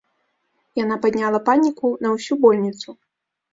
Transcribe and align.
Яна 0.83 0.95
падняла 1.03 1.43
паніку 1.51 1.93
на 2.07 2.17
ўсю 2.17 2.41
больніцу. 2.49 2.99